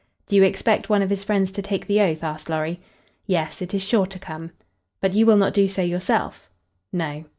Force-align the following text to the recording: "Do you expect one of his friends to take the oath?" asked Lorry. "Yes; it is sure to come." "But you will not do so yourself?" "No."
"Do 0.27 0.35
you 0.35 0.41
expect 0.41 0.89
one 0.89 1.03
of 1.03 1.11
his 1.11 1.23
friends 1.23 1.51
to 1.51 1.61
take 1.61 1.85
the 1.85 2.01
oath?" 2.01 2.23
asked 2.23 2.49
Lorry. 2.49 2.79
"Yes; 3.27 3.61
it 3.61 3.71
is 3.75 3.83
sure 3.83 4.07
to 4.07 4.17
come." 4.17 4.49
"But 4.99 5.13
you 5.13 5.27
will 5.27 5.37
not 5.37 5.53
do 5.53 5.69
so 5.69 5.83
yourself?" 5.83 6.49
"No." 6.91 7.25